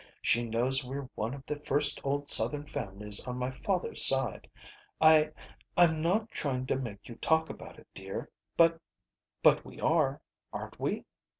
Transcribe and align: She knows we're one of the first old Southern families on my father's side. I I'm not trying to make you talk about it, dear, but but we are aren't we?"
She 0.23 0.41
knows 0.41 0.83
we're 0.83 1.07
one 1.13 1.35
of 1.35 1.45
the 1.45 1.59
first 1.59 2.01
old 2.03 2.27
Southern 2.27 2.65
families 2.65 3.23
on 3.27 3.37
my 3.37 3.51
father's 3.51 4.03
side. 4.03 4.49
I 4.99 5.29
I'm 5.77 6.01
not 6.01 6.31
trying 6.31 6.65
to 6.73 6.75
make 6.75 7.07
you 7.07 7.13
talk 7.17 7.51
about 7.51 7.77
it, 7.77 7.85
dear, 7.93 8.31
but 8.57 8.81
but 9.43 9.63
we 9.63 9.79
are 9.79 10.19
aren't 10.51 10.79
we?" 10.79 11.05